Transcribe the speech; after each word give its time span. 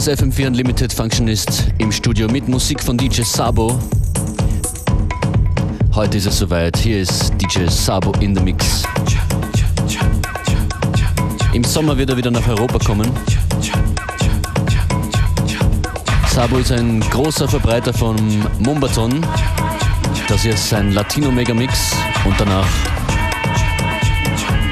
Ist 0.00 0.08
FM4 0.08 0.46
Unlimited 0.46 0.94
Functionist 0.94 1.66
im 1.76 1.92
Studio 1.92 2.26
mit 2.26 2.48
Musik 2.48 2.82
von 2.82 2.96
DJ 2.96 3.20
Sabo. 3.20 3.78
Heute 5.94 6.16
ist 6.16 6.24
es 6.24 6.38
soweit. 6.38 6.74
Hier 6.78 7.02
ist 7.02 7.34
DJ 7.34 7.66
Sabo 7.68 8.10
in 8.20 8.34
the 8.34 8.42
Mix. 8.42 8.82
Im 11.52 11.62
Sommer 11.64 11.98
wird 11.98 12.08
er 12.08 12.16
wieder 12.16 12.30
nach 12.30 12.48
Europa 12.48 12.78
kommen. 12.78 13.10
Sabo 16.30 16.56
ist 16.56 16.72
ein 16.72 17.00
großer 17.00 17.46
Verbreiter 17.46 17.92
von 17.92 18.16
Mumbaton. 18.58 19.20
Das 20.28 20.40
hier 20.40 20.54
ist 20.54 20.66
sein 20.66 20.92
Latino 20.92 21.30
Megamix 21.30 21.94
und 22.24 22.40
danach 22.40 22.66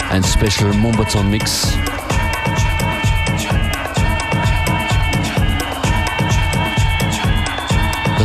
ein 0.08 0.24
Special 0.24 0.72
Mumbaton 0.72 1.30
Mix. 1.30 1.68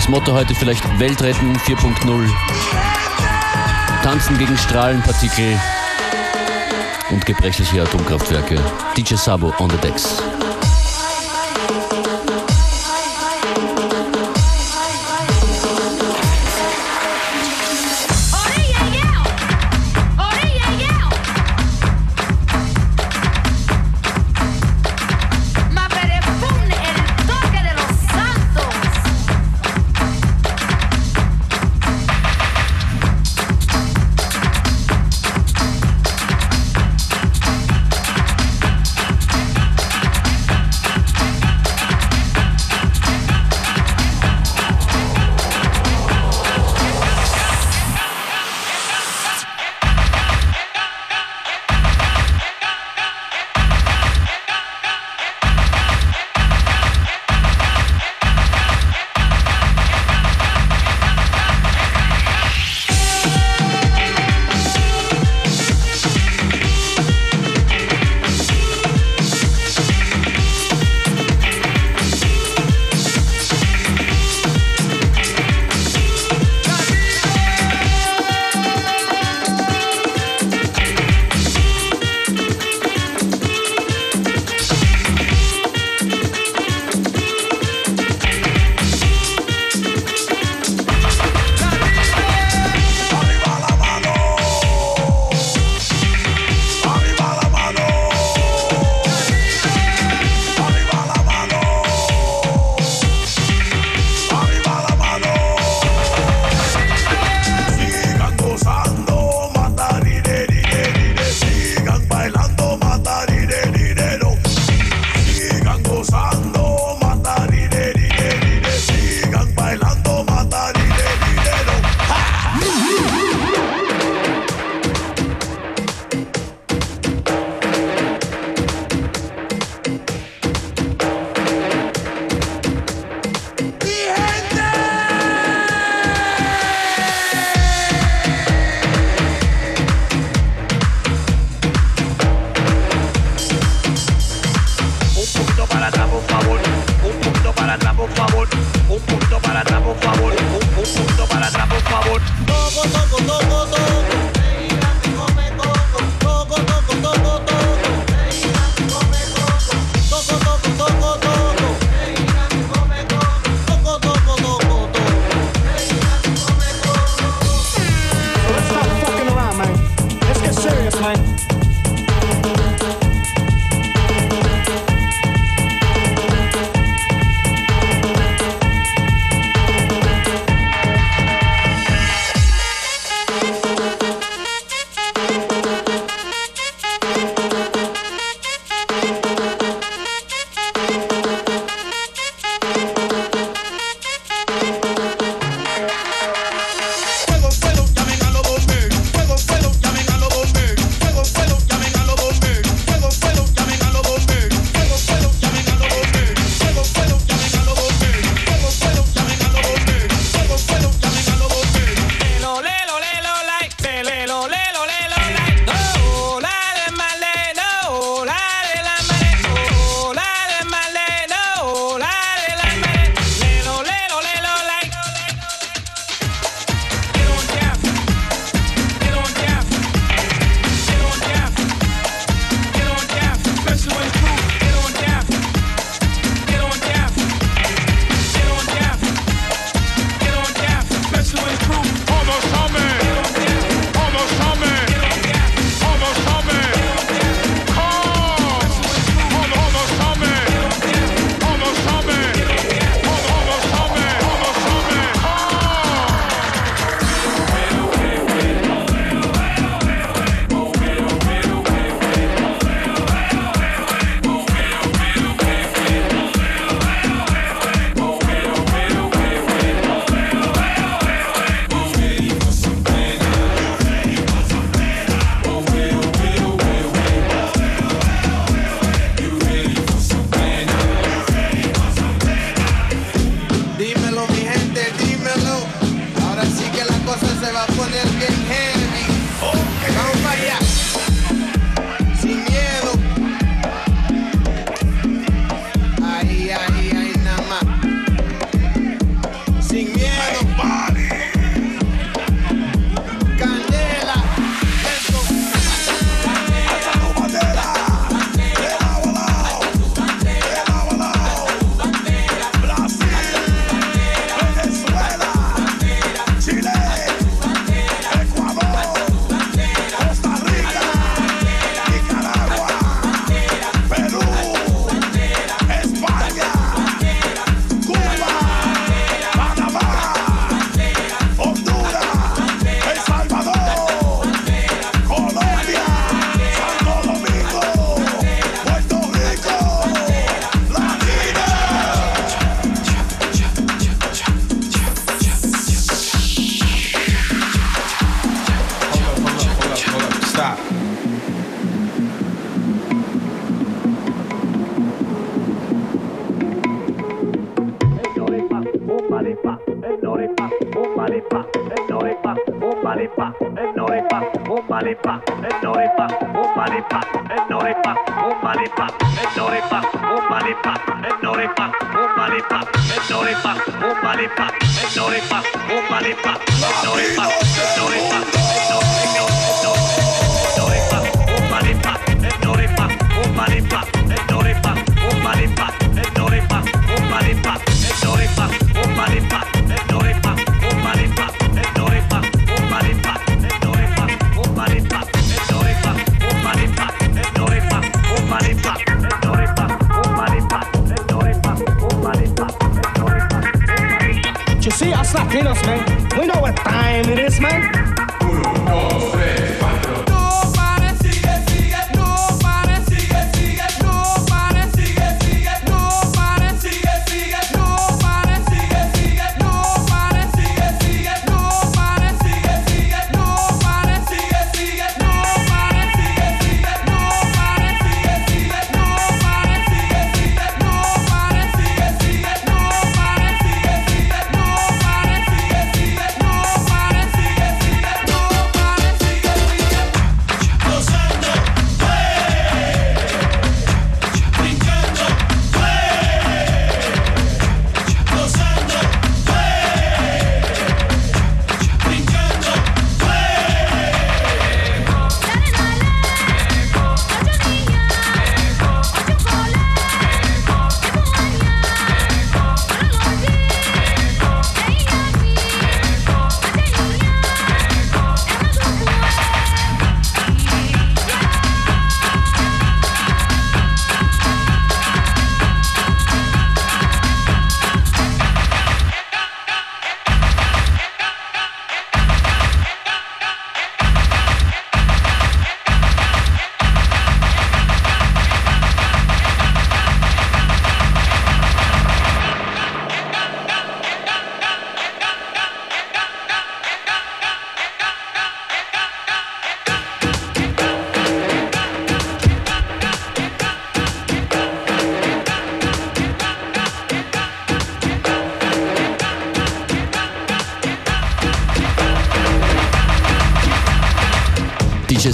Das 0.03 0.09
Motto 0.09 0.33
heute 0.33 0.53
vielleicht 0.53 0.83
Weltretten 0.99 1.55
4.0. 1.55 2.29
Tanzen 4.03 4.37
gegen 4.37 4.57
Strahlenpartikel 4.57 5.57
und 7.09 7.25
gebrechliche 7.25 7.83
Atomkraftwerke. 7.83 8.59
DJ 8.97 9.15
Sabo 9.15 9.53
on 9.59 9.69
the 9.69 9.77
decks. 9.77 10.21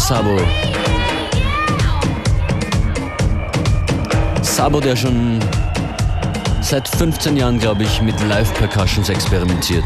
Sabo. 0.10 0.39
Sabo, 4.42 4.80
der 4.80 4.96
schon 4.96 5.39
seit 6.62 6.88
15 6.88 7.38
Jahren, 7.38 7.60
glaube 7.60 7.84
ich, 7.84 8.01
mit 8.01 8.20
Live-Percussions 8.28 9.10
experimentiert. 9.10 9.84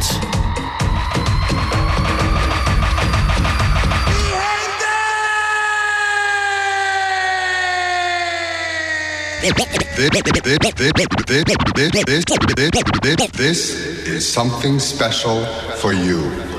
This 13.33 13.75
is 14.05 14.33
something 14.33 14.79
special 14.79 15.45
for 15.81 15.91
you. 15.91 16.52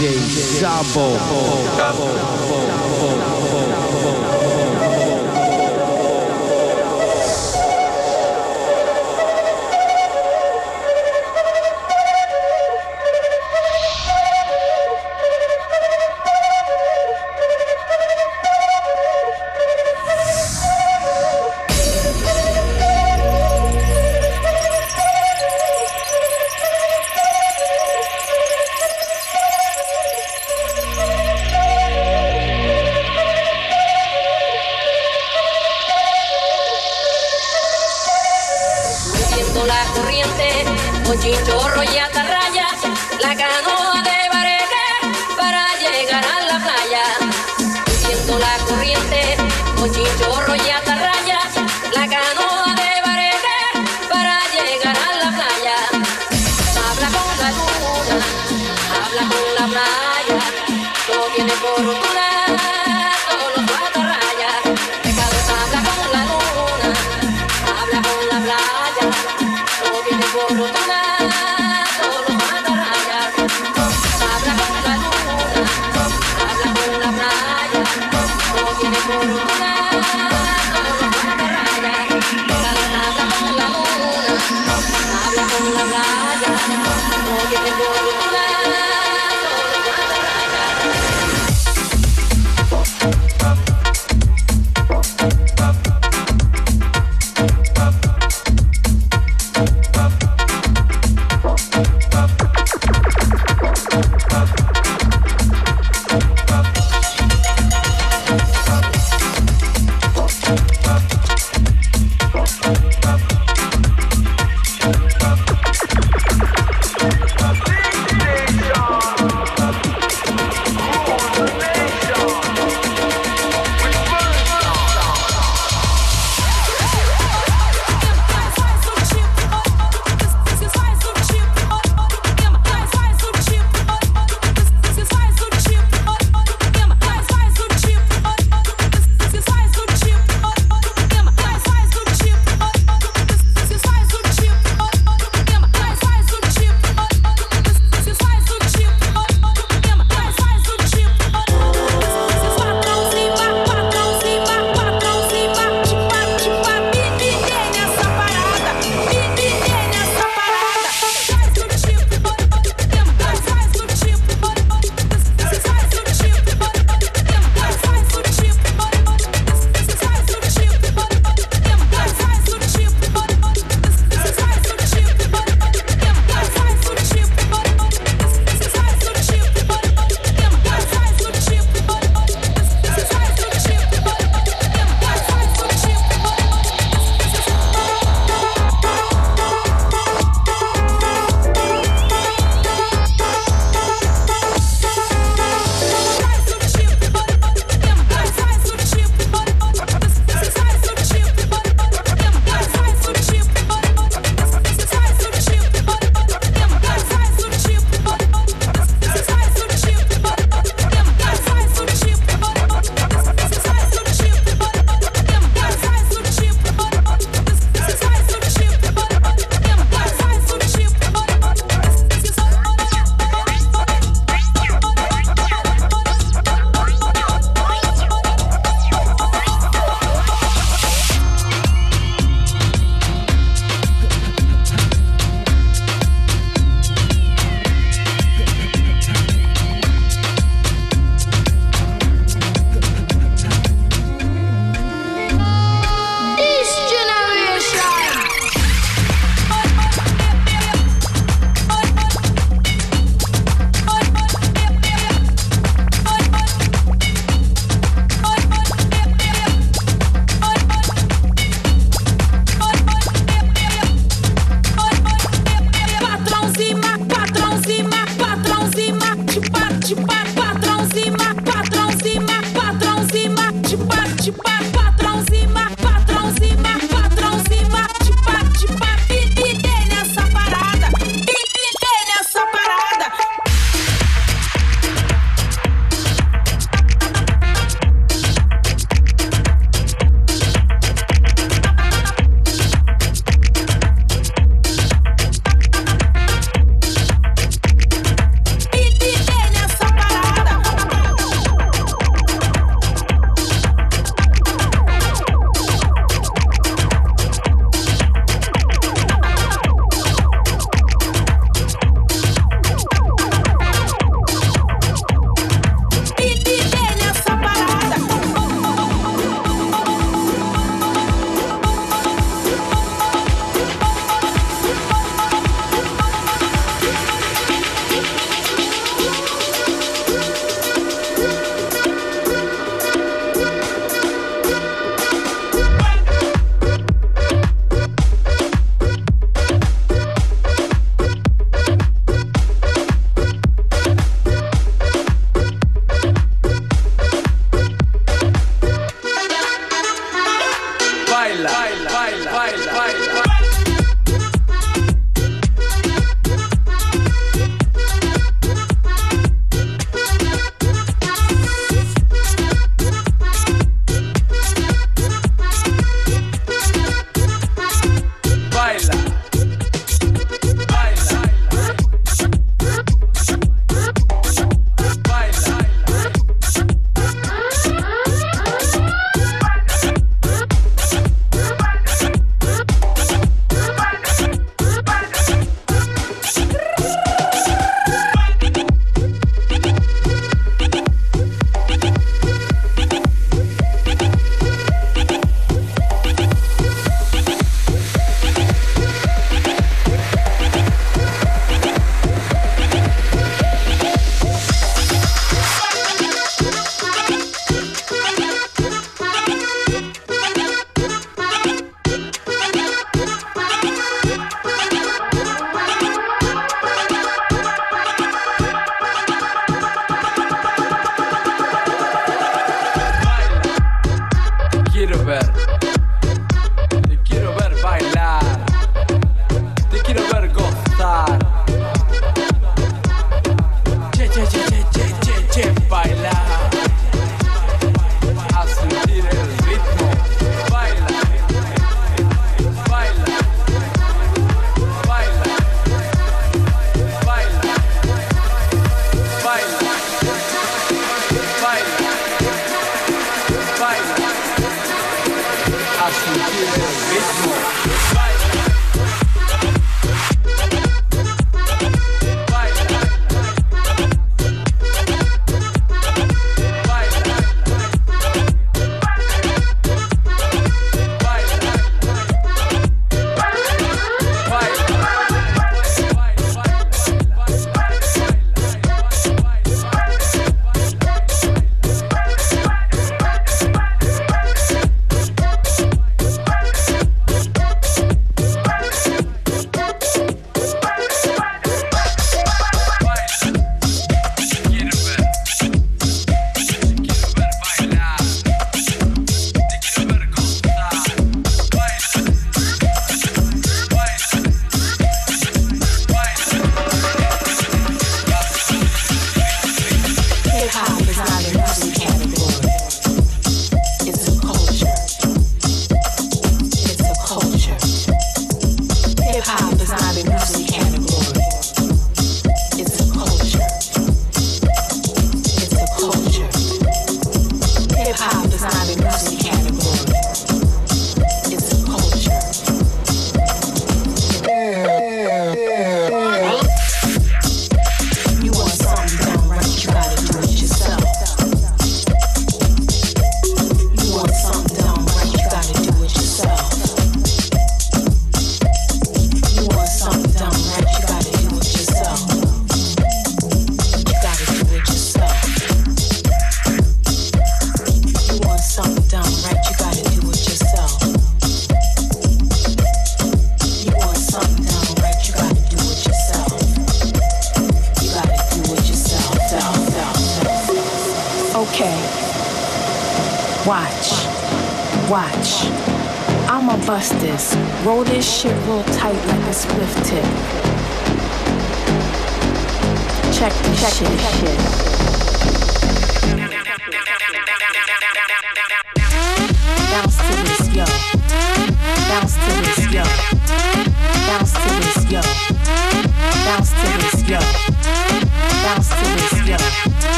DJ 0.00 0.24
Sabo. 0.24 1.12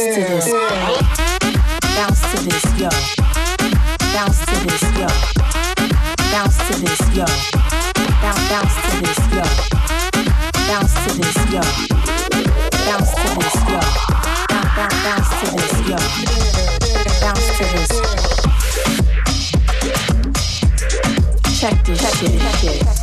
Bounce 0.00 0.14
to 0.14 0.22
this. 0.22 0.48
Bounce 1.94 2.22
to 2.32 2.36
this, 2.48 2.64
yo. 2.80 2.88
Bounce 4.14 4.40
to 4.46 4.56
this, 4.64 4.84
yo. 4.96 5.08
Bounce 6.32 6.56
to 6.56 6.72
this, 6.80 7.04
yo. 7.14 7.26
Bounce, 8.22 8.48
bounce 8.48 8.76
to 8.80 8.92
this, 8.96 9.20
yo. 9.28 9.44
Bounce 10.68 10.94
to 11.04 11.10
this, 11.20 11.36
yo. 11.52 11.60
Bounce 12.86 13.12
to 13.12 13.28
this, 13.36 13.54
yo. 13.68 13.80
Bounce, 14.80 15.28
to 15.40 15.46
this, 15.52 15.74
yo. 15.86 15.98
Bounce 17.20 17.46
to 17.58 17.64
this. 17.76 17.92
Check 21.60 21.76
this, 21.84 22.00
check 22.00 22.22
it, 22.22 22.40
check 22.40 22.64
it. 22.64 22.99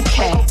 okay. 0.00 0.49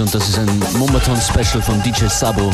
Und 0.00 0.14
das 0.14 0.28
ist 0.28 0.38
ein 0.38 0.62
Mumbaton 0.78 1.16
Special 1.20 1.62
von 1.62 1.82
DJ 1.82 2.06
Sabo. 2.06 2.50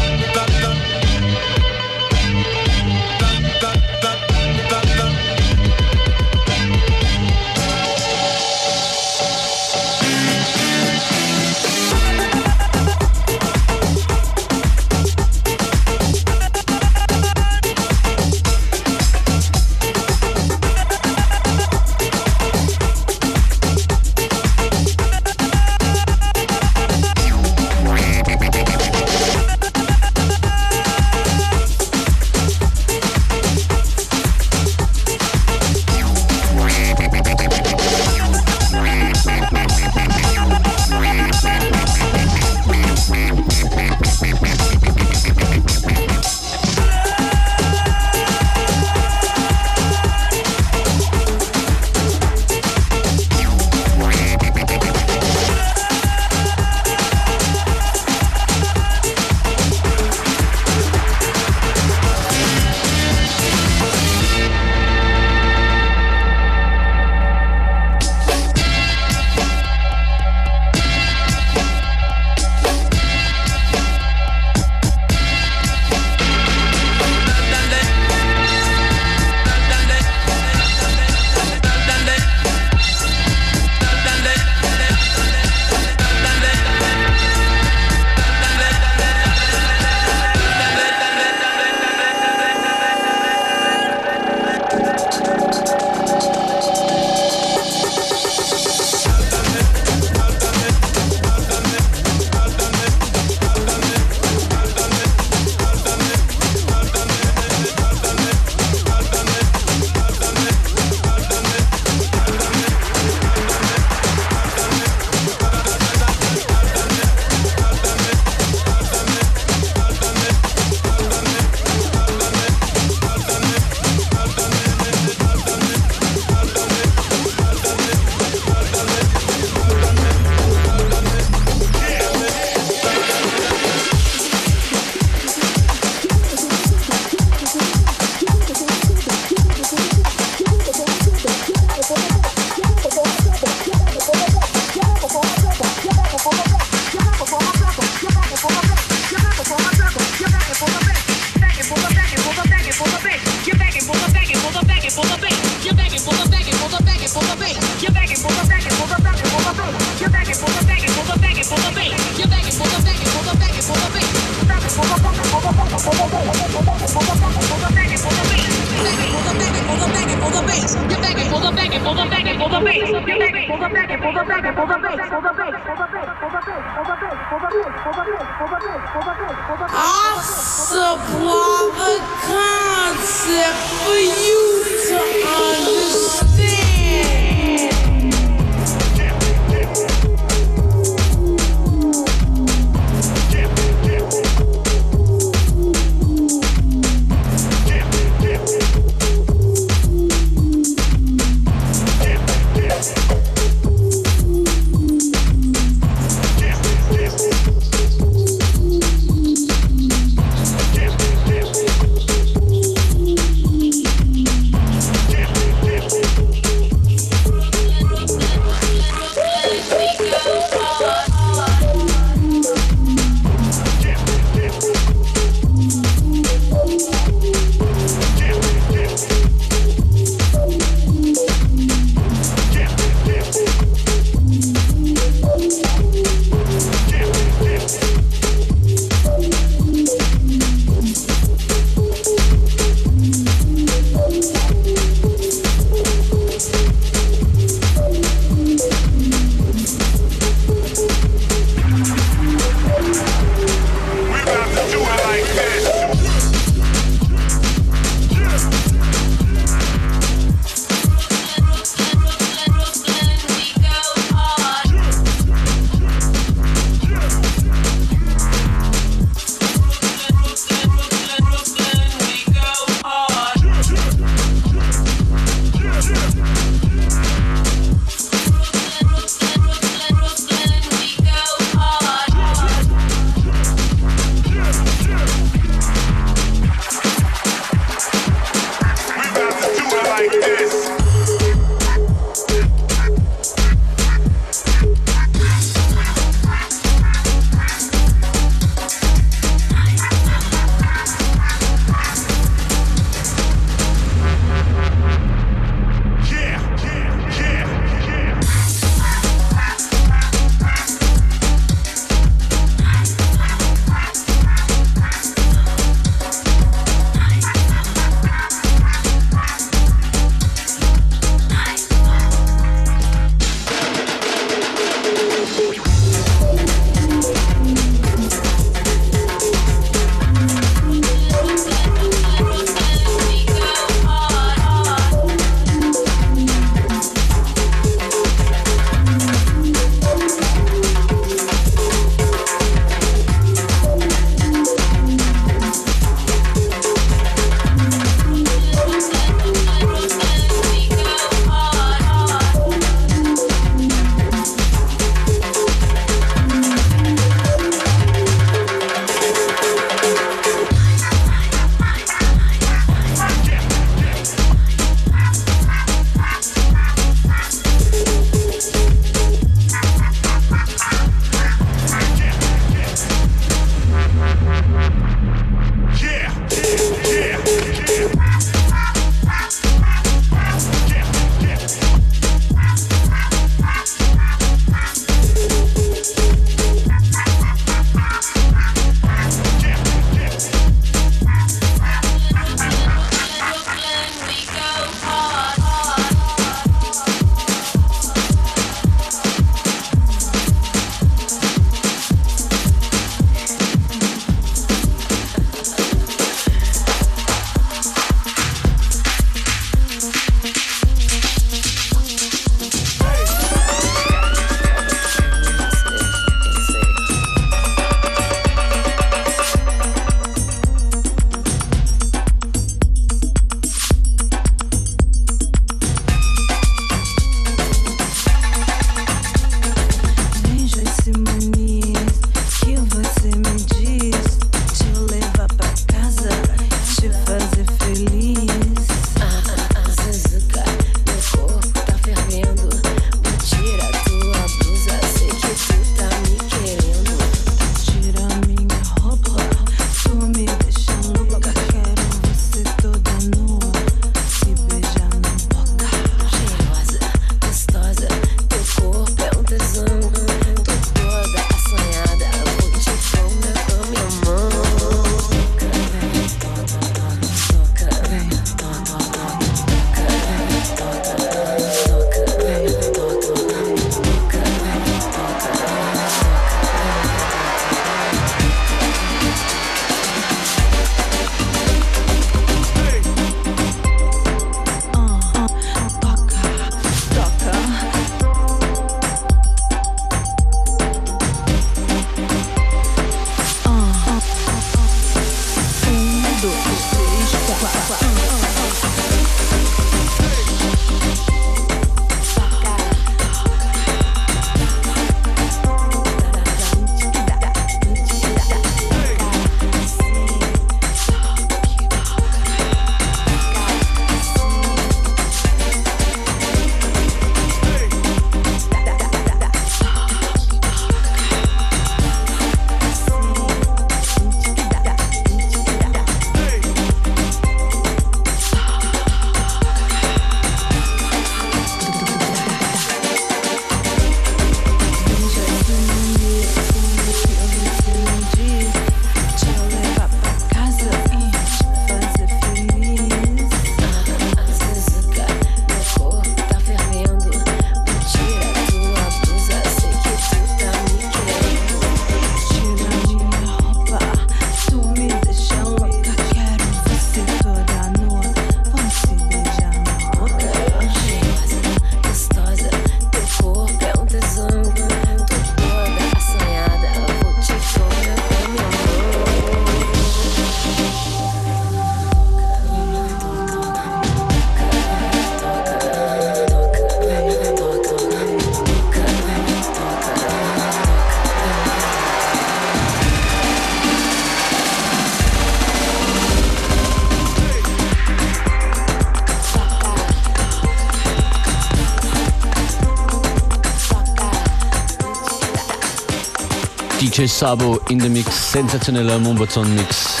Sabo 597.08 597.60
in 597.68 597.80
the 597.80 597.88
Mix, 597.88 598.32
sensationeller 598.32 598.98
Mumbaton-Mix. 598.98 600.00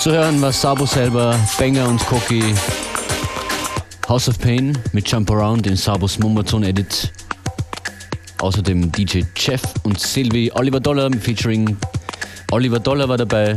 Zu 0.00 0.12
hören 0.12 0.40
war 0.40 0.52
Sabo 0.52 0.86
selber, 0.86 1.38
Banger 1.58 1.88
und 1.88 1.98
Koki. 2.06 2.54
House 4.08 4.28
of 4.28 4.38
Pain 4.38 4.78
mit 4.92 5.10
Jump 5.10 5.30
Around 5.30 5.66
in 5.66 5.76
Sabos 5.76 6.18
Mumbaton 6.18 6.62
Edit. 6.62 7.12
Außerdem 8.38 8.92
DJ 8.92 9.22
Jeff 9.36 9.62
und 9.82 10.00
Sylvie 10.00 10.52
Oliver 10.52 10.80
Dollar 10.80 11.10
featuring 11.20 11.76
Oliver 12.50 12.78
Dollar 12.78 13.08
war 13.08 13.18
dabei 13.18 13.56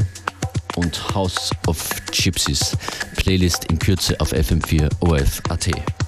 und 0.76 1.14
House 1.14 1.51
of 1.68 1.78
Gypsies. 2.12 2.76
Playlist 3.16 3.66
in 3.66 3.80
Kürze 3.80 4.20
auf 4.20 4.34
FM4 4.34 4.89
OF.at. 5.01 5.99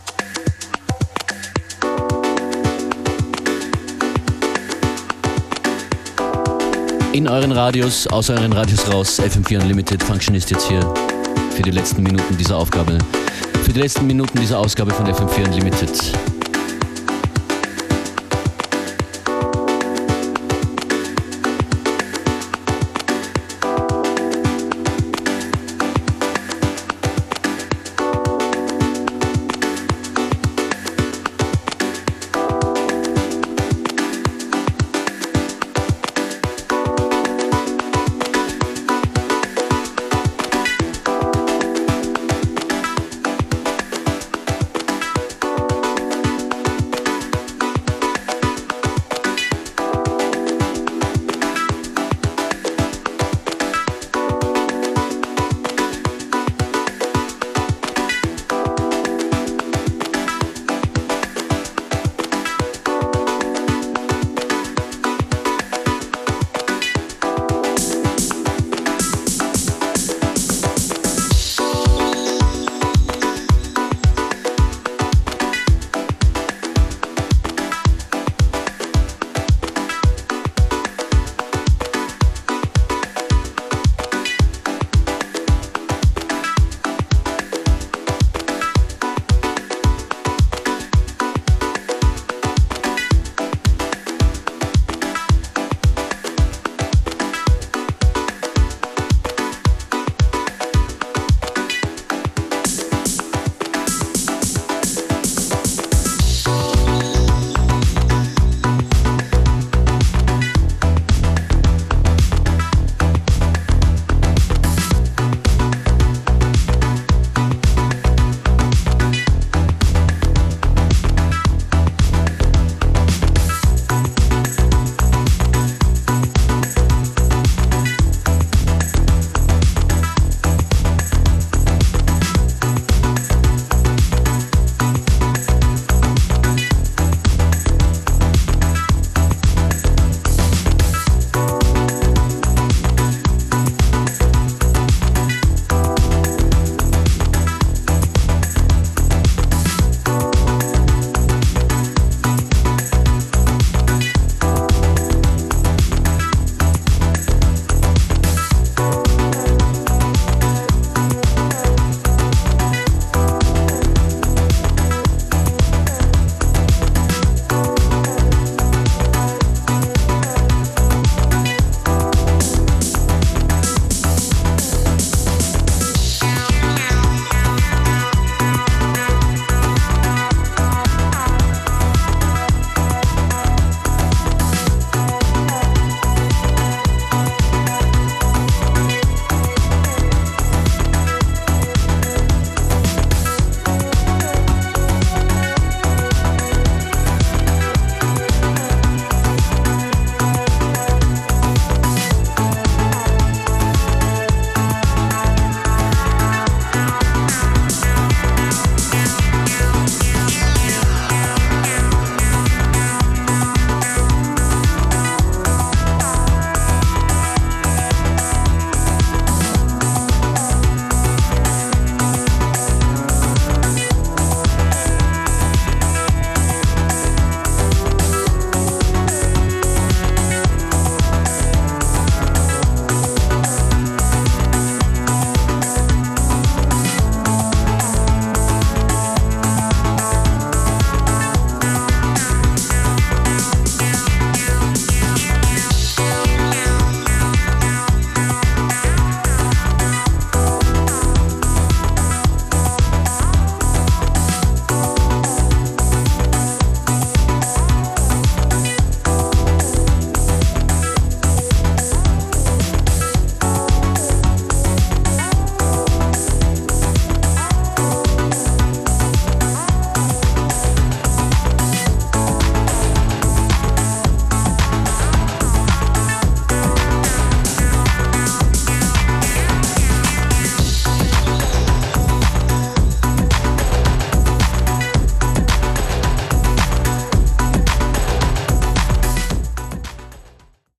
in 7.14 7.28
euren 7.28 7.52
Radios, 7.52 8.08
aus 8.08 8.30
euren 8.30 8.54
Radios 8.54 8.90
raus. 8.92 9.20
FM4 9.20 9.62
Unlimited 9.62 10.02
Functionist 10.02 10.50
jetzt 10.52 10.68
hier 10.68 10.82
für 11.56 11.62
die 11.62 11.72
letzten 11.72 12.04
Minuten 12.04 12.38
dieser 12.38 12.58
Aufgabe. 12.58 12.98
Für 13.64 13.74
die 13.74 13.80
letzten 13.80 14.08
Minuten 14.08 14.40
dieser 14.40 14.60
Ausgabe 14.60 14.92
von 14.92 15.06
FM4 15.06 15.46
Unlimited. 15.46 16.31